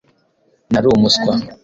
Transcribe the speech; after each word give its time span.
nari 0.71 0.87
umuswa 0.95 1.33